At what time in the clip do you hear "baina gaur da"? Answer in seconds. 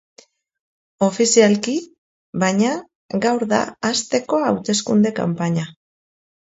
2.45-3.63